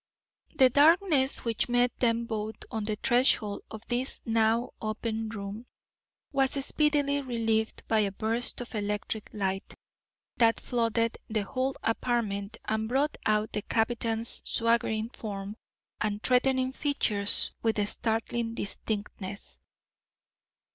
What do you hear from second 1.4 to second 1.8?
which